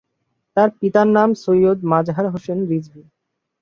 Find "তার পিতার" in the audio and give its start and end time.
0.57-1.07